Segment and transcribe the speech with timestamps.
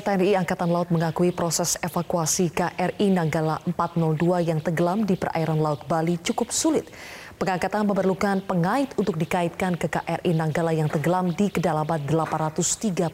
[0.00, 6.18] TNI Angkatan Laut mengakui proses evakuasi KRI Nanggala 402 yang tenggelam di perairan Laut Bali
[6.18, 6.90] cukup sulit.
[7.38, 13.12] Pengangkatan memerlukan pengait untuk dikaitkan ke KRI Nanggala yang tenggelam di kedalaman 838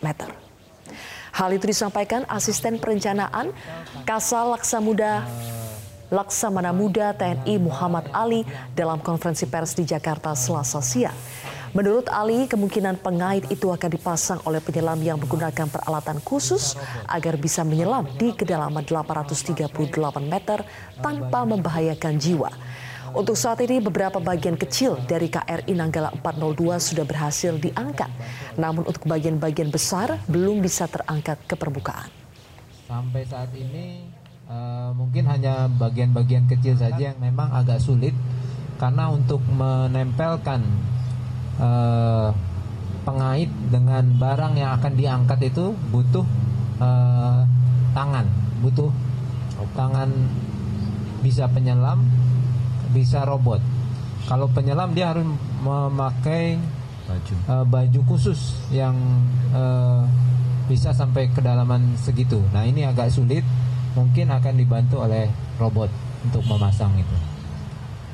[0.00, 0.30] meter.
[1.36, 3.52] Hal itu disampaikan Asisten Perencanaan
[4.08, 5.28] Kasal Laksamuda
[6.10, 8.42] Laksamana Muda TNI Muhammad Ali
[8.74, 11.14] dalam konferensi pers di Jakarta Selasa siang.
[11.70, 16.74] Menurut Ali, kemungkinan pengait itu akan dipasang oleh penyelam yang menggunakan peralatan khusus
[17.06, 19.70] agar bisa menyelam di kedalaman 838
[20.26, 20.66] meter
[20.98, 22.50] tanpa membahayakan jiwa.
[23.10, 28.10] Untuk saat ini beberapa bagian kecil dari KRI Nanggala 402 sudah berhasil diangkat.
[28.58, 32.10] Namun untuk bagian-bagian besar belum bisa terangkat ke permukaan.
[32.86, 34.10] Sampai saat ini
[34.50, 38.14] uh, mungkin hanya bagian-bagian kecil saja yang memang agak sulit
[38.78, 40.62] karena untuk menempelkan
[41.60, 42.32] uh,
[43.04, 46.26] pengait dengan barang yang akan diangkat itu butuh
[46.80, 47.44] uh,
[47.94, 48.26] tangan,
[48.64, 48.90] butuh
[49.76, 50.08] tangan
[51.20, 52.00] bisa penyelam,
[52.96, 53.60] bisa robot.
[54.24, 55.26] Kalau penyelam dia harus
[55.60, 56.56] memakai
[57.04, 58.96] baju, uh, baju khusus yang
[59.52, 60.04] uh,
[60.70, 62.38] bisa sampai kedalaman segitu.
[62.54, 63.42] Nah ini agak sulit,
[63.98, 65.26] mungkin akan dibantu oleh
[65.58, 65.90] robot
[66.22, 67.16] untuk memasang itu.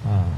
[0.06, 0.30] Nah,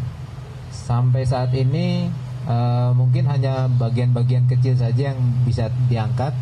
[0.72, 2.08] sampai saat ini
[2.48, 6.32] uh, mungkin hanya bagian-bagian kecil saja yang bisa diangkat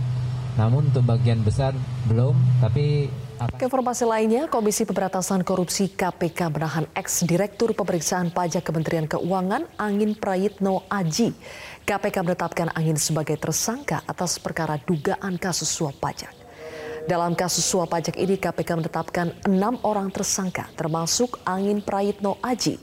[0.56, 1.76] namun untuk bagian besar
[2.08, 2.32] belum
[2.64, 10.16] tapi ke informasi lainnya, Komisi Pemberantasan Korupsi KPK menahan ex-direktur pemeriksaan pajak Kementerian Keuangan Angin
[10.16, 11.36] Prayitno Aji.
[11.84, 16.32] KPK menetapkan Angin sebagai tersangka atas perkara dugaan kasus suap pajak.
[17.04, 22.80] Dalam kasus suap pajak ini, KPK menetapkan enam orang tersangka, termasuk Angin Prayitno Aji.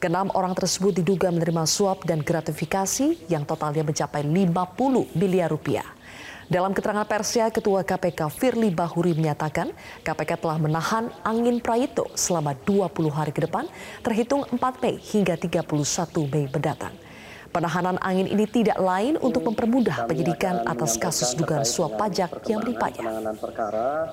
[0.00, 5.84] Kenam orang tersebut diduga menerima suap dan gratifikasi yang totalnya mencapai 50 miliar rupiah.
[6.48, 9.68] Dalam keterangan persnya, Ketua KPK Firly Bahuri menyatakan
[10.00, 13.68] KPK telah menahan Angin Prayito selama 20 hari ke depan,
[14.00, 15.68] terhitung 4 Mei hingga 31
[16.32, 16.96] Mei mendatang.
[17.52, 23.04] Penahanan angin ini tidak lain untuk mempermudah penyidikan atas kasus dugaan suap pajak yang menimpanya.
[23.36, 24.08] Perkara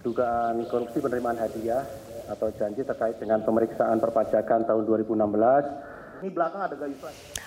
[0.00, 1.84] dugaan korupsi penerimaan hadiah
[2.26, 5.96] atau janji terkait dengan pemeriksaan perpajakan tahun 2016.
[6.16, 6.74] Ini belakang ada.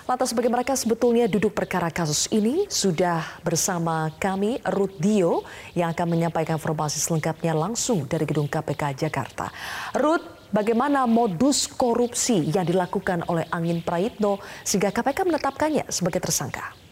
[0.06, 2.70] Lantas bagaimana sebetulnya duduk perkara kasus ini?
[2.70, 5.42] Sudah bersama kami Ruth Dio
[5.74, 9.50] yang akan menyampaikan informasi selengkapnya langsung dari Gedung KPK Jakarta.
[9.98, 10.22] Ruth,
[10.54, 16.89] bagaimana modus korupsi yang dilakukan oleh Angin Prayitno sehingga KPK menetapkannya sebagai tersangka?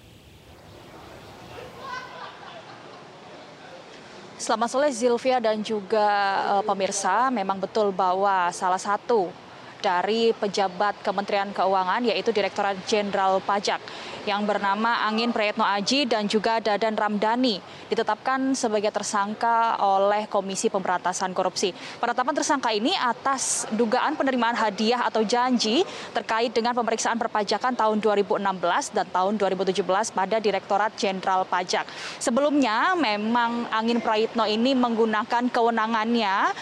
[4.38, 6.06] Selamat sore Zilvia dan juga
[6.46, 7.26] uh, pemirsa.
[7.26, 9.34] Memang betul bahwa salah satu
[9.80, 13.80] dari pejabat Kementerian Keuangan yaitu Direktorat Jenderal Pajak
[14.28, 21.32] yang bernama Angin Prayetno Aji dan juga Dadan Ramdhani ditetapkan sebagai tersangka oleh Komisi Pemberantasan
[21.32, 21.72] Korupsi.
[21.96, 25.80] Penetapan tersangka ini atas dugaan penerimaan hadiah atau janji
[26.12, 29.80] terkait dengan pemeriksaan perpajakan tahun 2016 dan tahun 2017
[30.12, 31.88] pada Direktorat Jenderal Pajak.
[32.20, 36.52] Sebelumnya memang Angin Prayitno ini menggunakan kewenangannya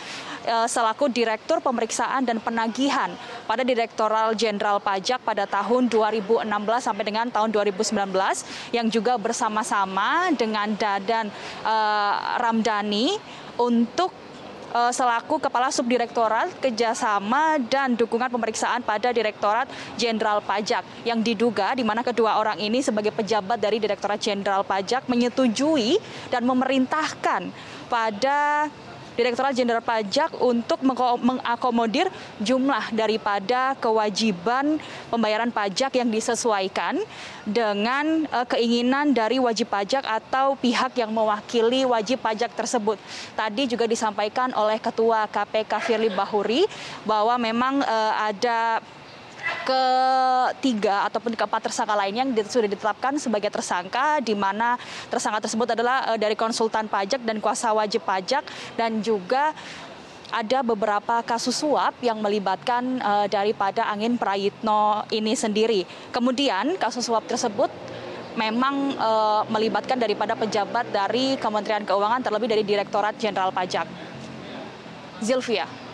[0.46, 3.10] selaku Direktur Pemeriksaan dan Penagihan
[3.50, 6.46] pada Direktoral Jenderal Pajak pada tahun 2016
[6.78, 8.06] sampai dengan tahun 2019
[8.70, 11.26] yang juga bersama-sama dengan Dadan
[11.66, 13.18] uh, Ramdhani
[13.58, 14.14] untuk
[14.76, 21.82] uh, selaku Kepala Subdirektorat Kerjasama dan Dukungan Pemeriksaan pada Direktorat Jenderal Pajak yang diduga di
[21.82, 25.96] mana kedua orang ini sebagai pejabat dari Direktorat Jenderal Pajak menyetujui
[26.28, 27.48] dan memerintahkan
[27.86, 28.68] pada
[29.16, 30.84] Direktorat Jenderal Pajak untuk
[31.25, 34.77] mengakomodir jumlah daripada kewajiban
[35.09, 37.00] pembayaran pajak yang disesuaikan
[37.49, 43.00] dengan uh, keinginan dari wajib pajak atau pihak yang mewakili wajib pajak tersebut.
[43.32, 46.69] Tadi juga disampaikan oleh Ketua KPK Firly Bahuri
[47.09, 48.85] bahwa memang uh, ada
[49.66, 54.78] ketiga ataupun keempat tersangka lainnya yang sudah ditetapkan sebagai tersangka di mana
[55.10, 58.46] tersangka tersebut adalah uh, dari konsultan pajak dan kuasa wajib pajak
[58.78, 59.50] dan juga
[60.30, 65.86] ada beberapa kasus suap yang melibatkan uh, daripada Angin Prayitno ini sendiri.
[66.10, 67.70] Kemudian kasus suap tersebut
[68.34, 73.86] memang uh, melibatkan daripada pejabat dari Kementerian Keuangan terlebih dari Direktorat Jenderal Pajak.
[75.22, 75.86] Zilvia.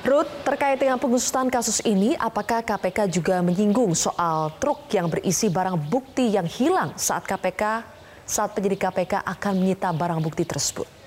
[0.00, 5.76] Ruth, terkait dengan pengusutan kasus ini, apakah KPK juga menyinggung soal truk yang berisi barang
[5.92, 7.84] bukti yang hilang saat KPK
[8.24, 10.99] saat penyidik KPK akan menyita barang bukti tersebut?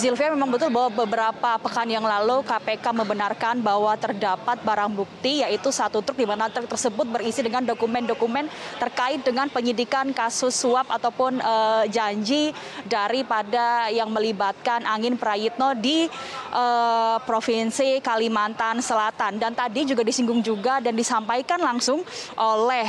[0.00, 5.68] Zilvia memang betul bahwa beberapa pekan yang lalu KPK membenarkan bahwa terdapat barang bukti yaitu
[5.68, 8.48] satu truk di mana truk tersebut berisi dengan dokumen-dokumen
[8.80, 12.56] terkait dengan penyidikan kasus suap ataupun uh, janji
[12.88, 16.08] daripada yang melibatkan Angin Prayitno di
[16.48, 19.36] uh, Provinsi Kalimantan Selatan.
[19.36, 22.00] Dan tadi juga disinggung juga dan disampaikan langsung
[22.40, 22.88] oleh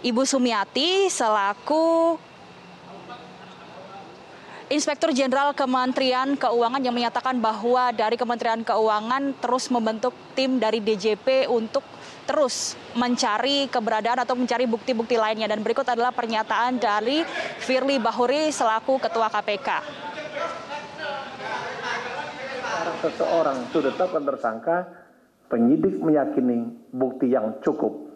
[0.00, 2.16] Ibu Sumiati selaku
[4.70, 11.50] Inspektur Jenderal Kementerian Keuangan yang menyatakan bahwa dari Kementerian Keuangan terus membentuk tim dari DJP
[11.50, 11.82] untuk
[12.22, 15.50] terus mencari keberadaan atau mencari bukti-bukti lainnya.
[15.50, 17.26] Dan berikut adalah pernyataan dari
[17.66, 19.68] Firly Bahuri selaku Ketua KPK.
[23.02, 24.76] Seseorang sudah tetapkan tersangka,
[25.50, 28.06] penyidik meyakini bukti yang cukup.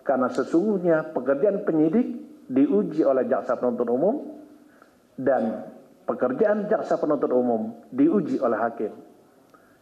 [0.00, 2.08] Karena sesungguhnya pekerjaan penyidik
[2.48, 4.38] diuji oleh jaksa penuntut umum
[5.18, 5.66] dan
[6.06, 8.94] pekerjaan jaksa penuntut umum diuji oleh hakim.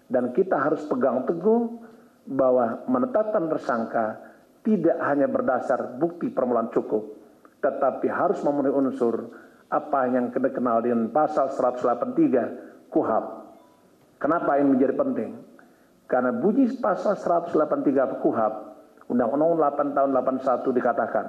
[0.09, 1.87] Dan kita harus pegang teguh
[2.27, 4.19] bahwa menetapkan tersangka
[4.67, 7.15] tidak hanya berdasar bukti permulaan cukup,
[7.62, 9.31] tetapi harus memenuhi unsur
[9.71, 13.25] apa yang kita kenal dengan pasal 183 KUHAP.
[14.19, 15.31] Kenapa ini menjadi penting?
[16.06, 18.55] Karena bunyi pasal 183 KUHAP,
[19.11, 21.27] Undang-Undang 8 tahun 81 dikatakan,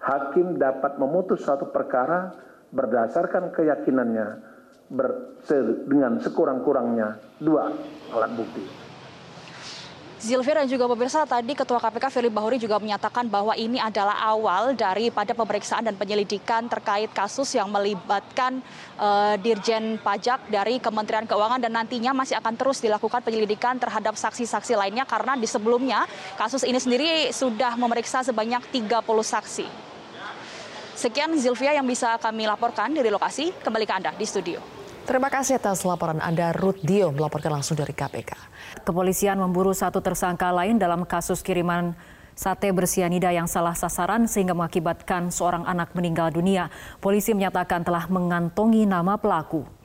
[0.00, 2.32] hakim dapat memutus suatu perkara
[2.72, 4.26] berdasarkan keyakinannya
[5.88, 7.72] dengan sekurang-kurangnya dua
[8.12, 8.88] alat bukti.
[10.18, 14.74] Zilvia dan juga pemirsa tadi Ketua KPK Firly Bahuri juga menyatakan bahwa ini adalah awal
[14.74, 18.58] daripada pemeriksaan dan penyelidikan terkait kasus yang melibatkan
[18.98, 24.74] uh, Dirjen Pajak dari Kementerian Keuangan dan nantinya masih akan terus dilakukan penyelidikan terhadap saksi-saksi
[24.74, 26.02] lainnya karena di sebelumnya
[26.34, 29.87] kasus ini sendiri sudah memeriksa sebanyak 30 saksi.
[30.98, 33.54] Sekian Zilvia yang bisa kami laporkan dari lokasi.
[33.62, 34.58] Kembali ke Anda di studio.
[35.06, 38.34] Terima kasih atas laporan Anda, Ruth Dio, melaporkan langsung dari KPK.
[38.82, 41.94] Kepolisian memburu satu tersangka lain dalam kasus kiriman
[42.34, 46.66] sate bersianida yang salah sasaran sehingga mengakibatkan seorang anak meninggal dunia.
[46.98, 49.77] Polisi menyatakan telah mengantongi nama pelaku.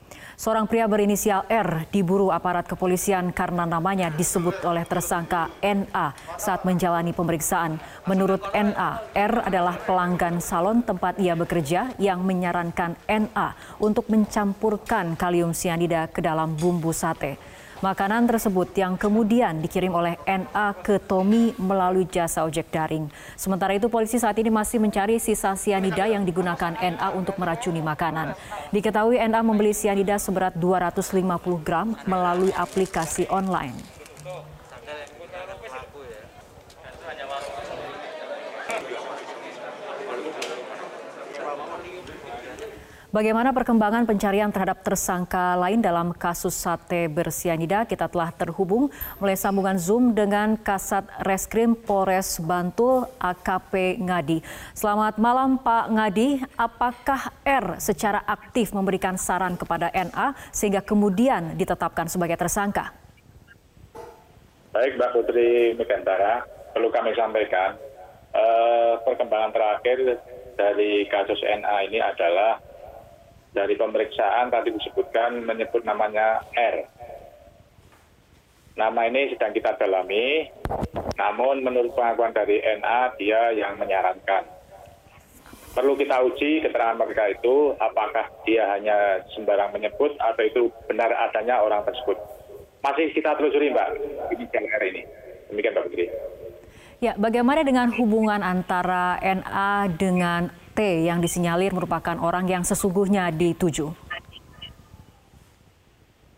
[0.44, 7.16] Seorang pria berinisial R diburu aparat kepolisian karena namanya disebut oleh tersangka NA saat menjalani
[7.16, 7.80] pemeriksaan.
[8.12, 15.56] Menurut NA, R adalah pelanggan salon tempat ia bekerja yang menyarankan NA untuk mencampurkan kalium
[15.56, 17.40] sianida ke dalam bumbu sate.
[17.84, 23.12] Makanan tersebut yang kemudian dikirim oleh NA ke Tommy melalui jasa ojek daring.
[23.36, 28.40] Sementara itu polisi saat ini masih mencari sisa sianida yang digunakan NA untuk meracuni makanan.
[28.72, 31.28] Diketahui NA membeli sianida seberat 250
[31.60, 33.93] gram melalui aplikasi online.
[43.14, 47.86] Bagaimana perkembangan pencarian terhadap tersangka lain dalam kasus sate bersianida?
[47.86, 48.90] Kita telah terhubung
[49.22, 54.42] mulai sambungan Zoom dengan Kasat Reskrim Polres Bantul AKP Ngadi.
[54.74, 62.10] Selamat malam Pak Ngadi, apakah R secara aktif memberikan saran kepada NA sehingga kemudian ditetapkan
[62.10, 62.98] sebagai tersangka?
[64.74, 67.78] Baik Mbak Putri Megantara, perlu kami sampaikan
[68.34, 70.18] eh, perkembangan terakhir
[70.58, 72.73] dari kasus NA ini adalah
[73.54, 76.90] dari pemeriksaan tadi disebutkan menyebut namanya R.
[78.74, 80.50] Nama ini sedang kita dalami,
[81.14, 84.50] namun menurut pengakuan dari NA dia yang menyarankan.
[85.74, 91.62] Perlu kita uji keterangan mereka itu apakah dia hanya sembarang menyebut atau itu benar adanya
[91.62, 92.18] orang tersebut.
[92.82, 93.90] Masih kita telusuri Mbak,
[94.34, 95.02] ini R ini.
[95.54, 96.06] Demikian Mbak Putri.
[97.02, 103.94] Ya, bagaimana dengan hubungan antara NA dengan T yang disinyalir merupakan orang yang sesungguhnya dituju?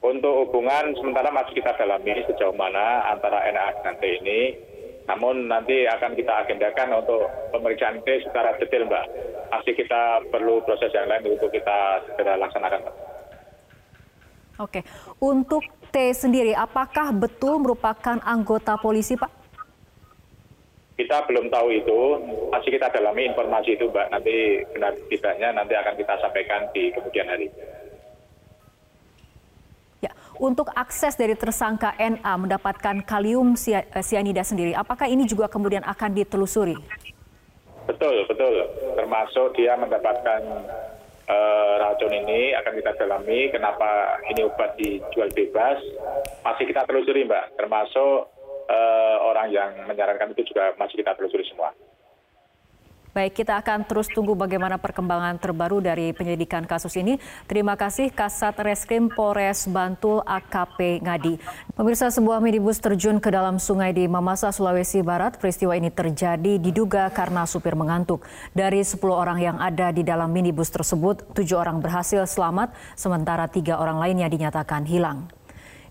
[0.06, 4.40] Untuk hubungan sementara masih kita dalami sejauh mana antara NA dan T ini.
[5.06, 7.26] Namun nanti akan kita agendakan untuk
[7.56, 9.06] pemeriksaan T secara detail, Mbak.
[9.54, 12.96] Masih kita perlu proses yang lain untuk kita segera laksanakan, Mbak.
[14.56, 14.82] Oke,
[15.20, 19.45] untuk T sendiri, apakah betul merupakan anggota polisi, Pak?
[20.96, 22.00] Kita belum tahu itu.
[22.52, 24.08] Masih kita dalami informasi itu mbak.
[24.12, 27.48] Nanti benar tidaknya nanti akan kita sampaikan di kemudian hari.
[30.00, 33.60] Ya untuk akses dari tersangka NA mendapatkan kalium
[34.00, 36.76] sianida eh, sendiri apakah ini juga kemudian akan ditelusuri?
[37.86, 38.66] Betul betul.
[38.98, 40.42] Termasuk dia mendapatkan
[41.30, 45.78] uh, racun ini akan kita dalami kenapa ini obat dijual bebas.
[46.42, 47.54] Masih kita telusuri mbak.
[47.60, 48.35] Termasuk
[49.26, 51.74] orang yang menyarankan itu juga masih kita telusuri semua.
[53.16, 57.16] Baik, kita akan terus tunggu bagaimana perkembangan terbaru dari penyelidikan kasus ini.
[57.48, 61.40] Terima kasih Kasat Reskrim Polres Bantul AKP Ngadi.
[61.80, 65.40] Pemirsa sebuah minibus terjun ke dalam sungai di Mamasa, Sulawesi Barat.
[65.40, 68.28] Peristiwa ini terjadi diduga karena supir mengantuk.
[68.52, 73.80] Dari 10 orang yang ada di dalam minibus tersebut, 7 orang berhasil selamat, sementara tiga
[73.80, 75.32] orang lainnya dinyatakan hilang.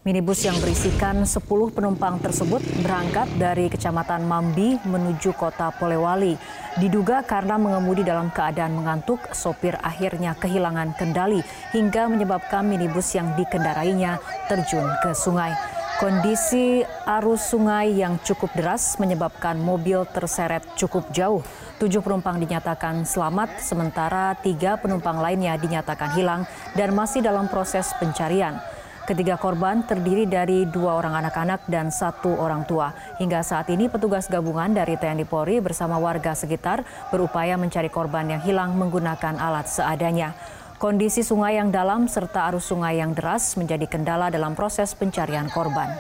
[0.05, 1.41] Minibus yang berisikan 10
[1.73, 6.37] penumpang tersebut berangkat dari Kecamatan Mambi menuju kota Polewali.
[6.77, 11.41] Diduga karena mengemudi dalam keadaan mengantuk, sopir akhirnya kehilangan kendali
[11.73, 15.57] hingga menyebabkan minibus yang dikendarainya terjun ke sungai.
[15.97, 21.41] Kondisi arus sungai yang cukup deras menyebabkan mobil terseret cukup jauh.
[21.81, 26.45] Tujuh penumpang dinyatakan selamat, sementara tiga penumpang lainnya dinyatakan hilang
[26.77, 28.74] dan masih dalam proses pencarian.
[29.05, 32.97] Ketiga korban terdiri dari dua orang anak-anak dan satu orang tua.
[33.21, 38.41] Hingga saat ini petugas gabungan dari TNI Polri bersama warga sekitar berupaya mencari korban yang
[38.41, 40.33] hilang menggunakan alat seadanya.
[40.81, 45.93] Kondisi sungai yang dalam serta arus sungai yang deras menjadi kendala dalam proses pencarian korban.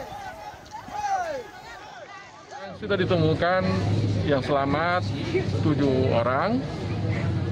[2.80, 3.68] Sudah ditemukan
[4.24, 5.04] yang selamat
[5.60, 6.56] tujuh orang,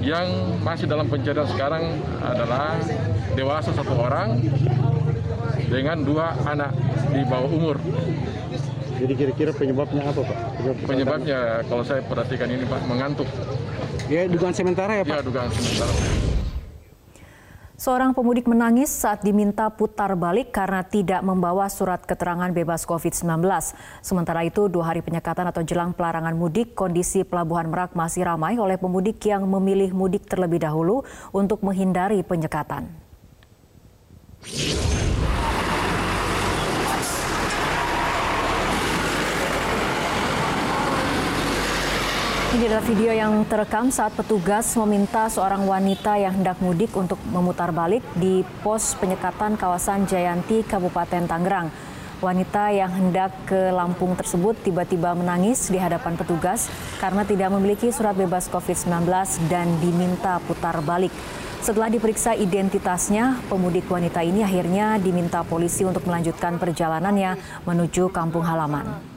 [0.01, 2.81] yang masih dalam pencarian sekarang adalah
[3.37, 4.41] dewasa satu orang,
[5.73, 6.69] dengan dua anak
[7.09, 7.81] di bawah umur.
[9.01, 10.37] Jadi kira-kira penyebabnya apa Pak?
[10.61, 13.25] Penyebab penyebabnya kalau saya perhatikan ini Pak mengantuk.
[14.05, 15.17] Ya dugaan sementara ya Pak?
[15.17, 15.93] Ya dugaan sementara.
[17.73, 23.43] Seorang pemudik menangis saat diminta putar balik karena tidak membawa surat keterangan bebas COVID-19.
[23.99, 28.79] Sementara itu, dua hari penyekatan atau jelang pelarangan mudik, kondisi Pelabuhan Merak masih ramai oleh
[28.79, 31.03] pemudik yang memilih mudik terlebih dahulu
[31.35, 32.87] untuk menghindari penyekatan.
[42.53, 47.73] Ini adalah video yang terekam saat petugas meminta seorang wanita yang hendak mudik untuk memutar
[47.73, 51.73] balik di pos penyekatan kawasan Jayanti, Kabupaten Tangerang.
[52.21, 56.69] Wanita yang hendak ke Lampung tersebut tiba-tiba menangis di hadapan petugas
[57.01, 59.01] karena tidak memiliki surat bebas COVID-19
[59.49, 61.09] dan diminta putar balik.
[61.57, 69.12] Setelah diperiksa identitasnya, pemudik wanita ini akhirnya diminta polisi untuk melanjutkan perjalanannya menuju kampung halaman.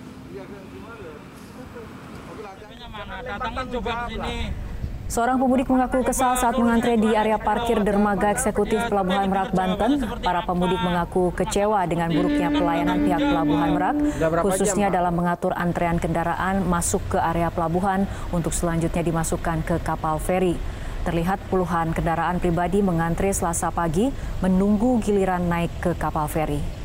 [5.06, 10.02] Seorang pemudik mengaku kesal saat mengantre di area parkir dermaga eksekutif Pelabuhan Merak, Banten.
[10.18, 13.96] Para pemudik mengaku kecewa dengan buruknya pelayanan pihak Pelabuhan Merak,
[14.42, 20.58] khususnya dalam mengatur antrean kendaraan masuk ke area pelabuhan untuk selanjutnya dimasukkan ke kapal feri.
[21.06, 24.10] Terlihat puluhan kendaraan pribadi mengantre selasa pagi
[24.42, 26.75] menunggu giliran naik ke kapal feri.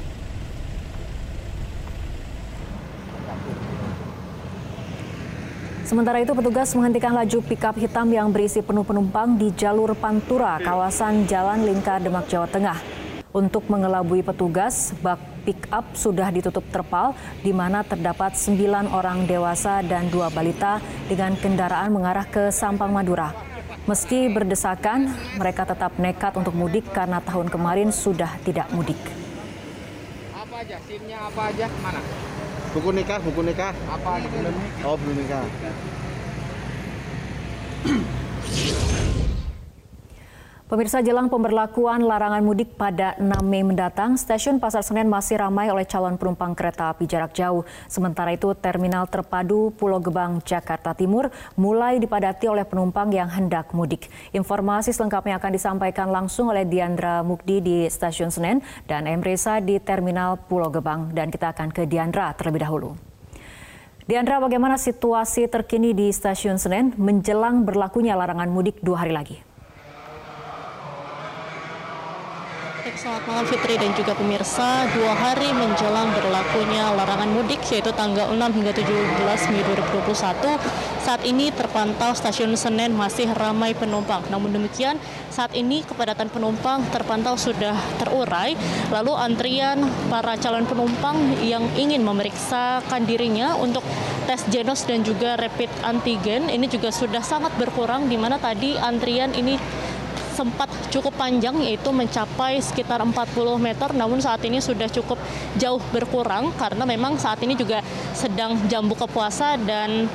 [5.92, 11.28] Sementara itu petugas menghentikan laju pickup hitam yang berisi penuh penumpang di jalur Pantura, kawasan
[11.28, 12.80] Jalan Lingkar Demak, Jawa Tengah.
[13.36, 17.12] Untuk mengelabui petugas, bak pickup sudah ditutup terpal
[17.44, 20.80] di mana terdapat sembilan orang dewasa dan dua balita
[21.12, 23.36] dengan kendaraan mengarah ke Sampang Madura.
[23.84, 29.12] Meski berdesakan, mereka tetap nekat untuk mudik karena tahun kemarin sudah tidak mudik.
[30.40, 30.80] Apa aja?
[30.88, 31.68] SIM-nya apa aja?
[31.84, 32.31] Mana?
[32.72, 33.76] Buku nikah, buku nikah.
[33.92, 34.56] Apa belum?
[34.88, 35.44] Oh, belum nikah.
[40.72, 45.84] Pemirsa jelang pemberlakuan larangan mudik pada 6 Mei mendatang, stasiun Pasar Senen masih ramai oleh
[45.84, 47.68] calon penumpang kereta api jarak jauh.
[47.92, 51.28] Sementara itu, Terminal Terpadu Pulau Gebang, Jakarta Timur
[51.60, 54.08] mulai dipadati oleh penumpang yang hendak mudik.
[54.32, 60.40] Informasi selengkapnya akan disampaikan langsung oleh Diandra Mukdi di Stasiun Senen dan Emresa di Terminal
[60.40, 61.12] Pulau Gebang.
[61.12, 62.96] Dan kita akan ke Diandra terlebih dahulu.
[64.08, 69.51] Diandra, bagaimana situasi terkini di Stasiun Senen menjelang berlakunya larangan mudik dua hari lagi?
[72.92, 74.84] Selamat malam Fitri dan juga pemirsa.
[74.92, 80.12] Dua hari menjelang berlakunya larangan mudik yaitu tanggal 6 hingga 17 Mei 2021.
[81.00, 84.20] Saat ini terpantau stasiun Senen masih ramai penumpang.
[84.28, 85.00] Namun demikian
[85.32, 88.60] saat ini kepadatan penumpang terpantau sudah terurai.
[88.92, 93.88] Lalu antrian para calon penumpang yang ingin memeriksakan dirinya untuk
[94.28, 99.32] tes genos dan juga rapid antigen ini juga sudah sangat berkurang di mana tadi antrian
[99.32, 99.58] ini
[100.32, 103.14] sempat cukup panjang yaitu mencapai sekitar 40
[103.60, 105.20] meter namun saat ini sudah cukup
[105.60, 107.84] jauh berkurang karena memang saat ini juga
[108.16, 110.08] sedang jam buka puasa dan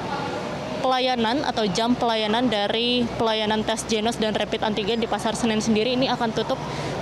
[0.87, 5.99] pelayanan atau jam pelayanan dari pelayanan tes genos dan rapid antigen di Pasar Senen sendiri
[5.99, 6.61] ini akan tutup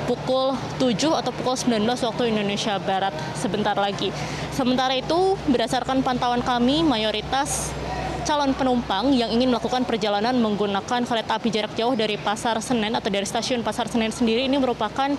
[0.08, 4.08] pukul 7 atau pukul 19 waktu Indonesia Barat sebentar lagi.
[4.56, 7.76] Sementara itu berdasarkan pantauan kami mayoritas
[8.24, 13.12] calon penumpang yang ingin melakukan perjalanan menggunakan kereta api jarak jauh dari Pasar Senen atau
[13.12, 15.12] dari stasiun Pasar Senen sendiri ini merupakan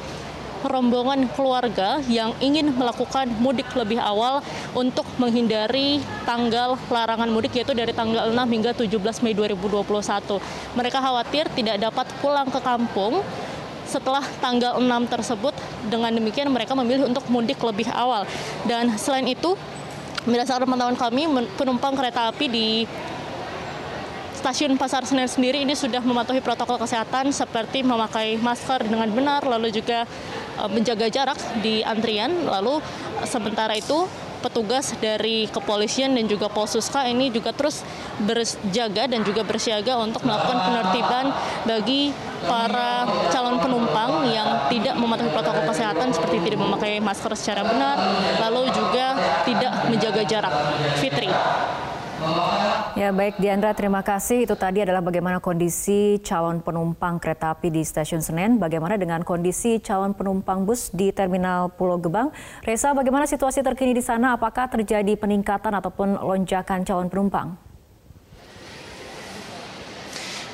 [0.66, 4.42] rombongan keluarga yang ingin melakukan mudik lebih awal
[4.74, 10.42] untuk menghindari tanggal larangan mudik yaitu dari tanggal 6 hingga 17 Mei 2021.
[10.74, 13.22] Mereka khawatir tidak dapat pulang ke kampung
[13.86, 15.54] setelah tanggal 6 tersebut
[15.94, 18.26] dengan demikian mereka memilih untuk mudik lebih awal
[18.66, 19.54] dan selain itu
[20.26, 22.68] berdasarkan pantauan kami penumpang kereta api di
[24.46, 29.74] stasiun Pasar Senen sendiri ini sudah mematuhi protokol kesehatan seperti memakai masker dengan benar lalu
[29.74, 30.06] juga
[30.62, 32.46] eh, menjaga jarak di antrian.
[32.46, 32.78] Lalu
[33.26, 34.06] sementara itu
[34.46, 37.82] petugas dari kepolisian dan juga Polsuska ini juga terus
[38.22, 41.26] berjaga dan juga bersiaga untuk melakukan penertiban
[41.66, 42.14] bagi
[42.46, 47.98] para calon penumpang yang tidak mematuhi protokol kesehatan seperti tidak memakai masker secara benar,
[49.66, 50.54] tidak menjaga jarak.
[51.02, 51.30] Fitri.
[52.96, 54.48] Ya baik Diandra, terima kasih.
[54.48, 58.56] Itu tadi adalah bagaimana kondisi calon penumpang kereta api di Stasiun Senen.
[58.56, 62.32] Bagaimana dengan kondisi calon penumpang bus di Terminal Pulau Gebang?
[62.64, 64.40] Reza, bagaimana situasi terkini di sana?
[64.40, 67.60] Apakah terjadi peningkatan ataupun lonjakan calon penumpang?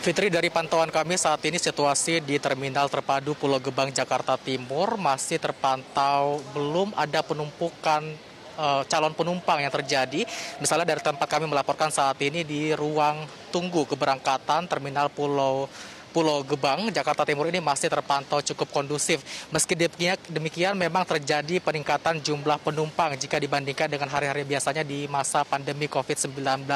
[0.01, 5.38] Fitri dari pantauan kami saat ini situasi di Terminal Terpadu Pulau Gebang Jakarta Timur masih
[5.38, 8.31] terpantau belum ada penumpukan
[8.62, 10.22] uh, calon penumpang yang terjadi.
[10.62, 15.65] Misalnya dari tempat kami melaporkan saat ini di ruang tunggu keberangkatan Terminal Pulau
[16.12, 19.24] Pulau Gebang, Jakarta Timur ini masih terpantau cukup kondusif.
[19.48, 19.80] Meski
[20.27, 26.68] demikian, memang terjadi peningkatan jumlah penumpang jika dibandingkan dengan hari-hari biasanya di masa pandemi COVID-19.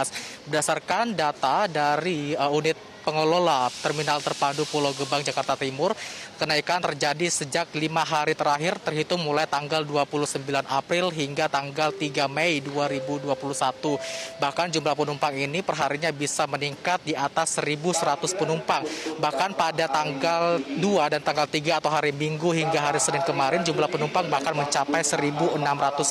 [0.47, 5.93] Berdasarkan data dari uh, unit pengelola Terminal Terpadu Pulau Gebang Jakarta Timur,
[6.41, 12.57] kenaikan terjadi sejak lima hari terakhir terhitung mulai tanggal 29 April hingga tanggal 3 Mei
[12.65, 14.41] 2021.
[14.41, 18.81] Bahkan jumlah penumpang ini perharinya bisa meningkat di atas 1.100 penumpang.
[19.21, 23.85] Bahkan pada tanggal 2 dan tanggal 3 atau hari Minggu hingga hari Senin kemarin jumlah
[23.85, 25.61] penumpang bahkan mencapai 1.600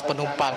[0.07, 0.55] penumpang.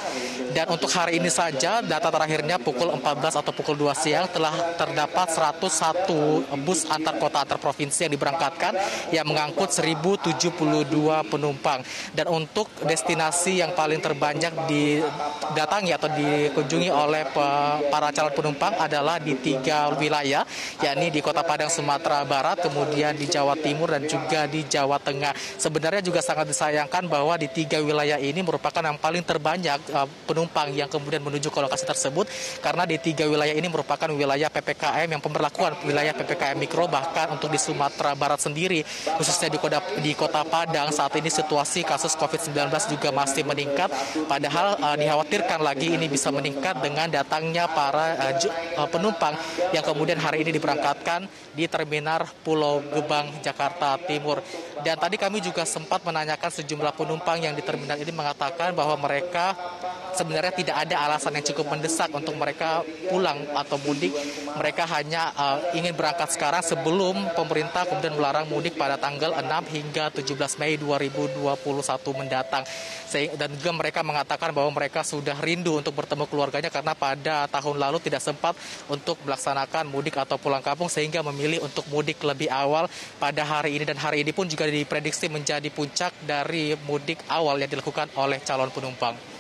[0.54, 5.29] Dan untuk hari ini saja data terakhirnya pukul 14 atau pukul 2 siang telah terdapat
[5.35, 6.27] 101
[6.62, 8.72] bus antar kota antar provinsi yang diberangkatkan
[9.10, 10.44] yang mengangkut 1072
[11.28, 11.80] penumpang.
[12.14, 17.28] Dan untuk destinasi yang paling terbanyak didatangi atau dikunjungi oleh
[17.88, 20.44] para calon penumpang adalah di tiga wilayah,
[20.80, 25.32] yakni di Kota Padang, Sumatera Barat, kemudian di Jawa Timur dan juga di Jawa Tengah.
[25.58, 30.72] Sebenarnya juga sangat disayangkan bahwa di tiga wilayah ini merupakan yang paling terbanyak uh, penumpang
[30.74, 32.26] yang kemudian menuju ke lokasi tersebut
[32.60, 37.48] karena di tiga wilayah ini merupakan wilayah PPKM yang pemberlakuan wilayah PPKM Mikro bahkan untuk
[37.48, 38.83] di Sumatera Barat sendiri
[39.14, 43.88] khususnya di kota, di kota Padang saat ini situasi kasus COVID-19 juga masih meningkat
[44.26, 49.38] padahal uh, dikhawatirkan lagi ini bisa meningkat dengan datangnya para uh, penumpang
[49.70, 54.42] yang kemudian hari ini diberangkatkan di Terminal Pulau Gebang Jakarta Timur
[54.83, 59.54] dan tadi kami juga sempat menanyakan sejumlah penumpang yang di terminal ini mengatakan bahwa mereka
[60.14, 64.14] sebenarnya tidak ada alasan yang cukup mendesak untuk mereka pulang atau mudik.
[64.54, 69.44] Mereka hanya uh, ingin berangkat sekarang sebelum pemerintah kemudian melarang mudik pada tanggal 6
[69.77, 71.44] hingga 17 Mei 2021
[72.16, 72.64] mendatang.
[73.37, 78.01] Dan juga mereka mengatakan bahwa mereka sudah rindu untuk bertemu keluarganya karena pada tahun lalu
[78.01, 78.57] tidak sempat
[78.88, 82.88] untuk melaksanakan mudik atau pulang kampung sehingga memilih untuk mudik lebih awal
[83.21, 87.68] pada hari ini dan hari ini pun juga diprediksi menjadi puncak dari mudik awal yang
[87.68, 89.38] dilakukan oleh calon penumpang.